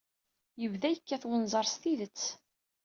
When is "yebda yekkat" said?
0.61-1.23